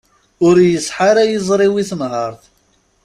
Ur 0.47 0.55
iṣeḥḥa 0.61 1.03
ara 1.09 1.23
yiẓri-w 1.29 1.75
i 1.81 1.83
tenhert. 1.89 2.43